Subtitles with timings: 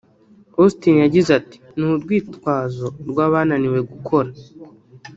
[0.61, 4.29] Austin yagize ati “ni urwitwazo rw’abananiwe gukora